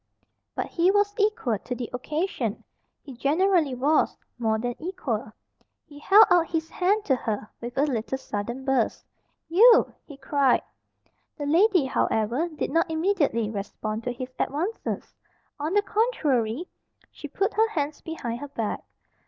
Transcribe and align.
But 0.55 0.65
he 0.65 0.89
was 0.89 1.13
equal 1.19 1.59
to 1.59 1.75
the 1.75 1.87
occasion. 1.93 2.63
He 3.03 3.13
generally 3.13 3.75
was 3.75 4.17
more 4.39 4.57
than 4.57 4.73
equal. 4.81 5.31
He 5.85 5.99
held 5.99 6.25
out 6.31 6.47
his 6.49 6.71
hand 6.71 7.05
to 7.05 7.15
her 7.15 7.47
with 7.61 7.77
a 7.77 7.83
little 7.83 8.17
sudden 8.17 8.65
burst. 8.65 9.05
"You!" 9.47 9.93
he 10.03 10.17
cried. 10.17 10.63
The 11.37 11.45
lady, 11.45 11.85
however, 11.85 12.49
did 12.49 12.71
not 12.71 12.89
immediately 12.89 13.51
respond 13.51 14.03
to 14.05 14.11
his 14.11 14.33
advances. 14.39 15.13
On 15.59 15.71
the 15.75 15.83
contrary, 15.83 16.67
she 17.11 17.27
put 17.27 17.53
her 17.53 17.69
hands 17.69 18.01
behind 18.01 18.39
her 18.39 18.47
back. 18.47 18.83